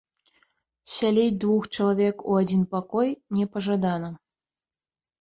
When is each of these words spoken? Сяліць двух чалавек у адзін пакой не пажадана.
Сяліць 0.93 1.35
двух 1.43 1.69
чалавек 1.75 2.25
у 2.31 2.41
адзін 2.41 2.67
пакой 2.75 3.15
не 3.41 3.45
пажадана. 3.55 4.15